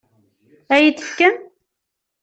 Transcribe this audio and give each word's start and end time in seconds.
Ad 0.75 0.79
iyi-t-tefkem? 0.81 1.35